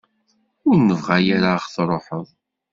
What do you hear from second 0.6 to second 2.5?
Ur nebɣa ara ad ɣ-truḥeḍ.